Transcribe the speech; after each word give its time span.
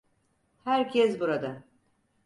Herkes 0.63 1.19
burada. 1.19 1.63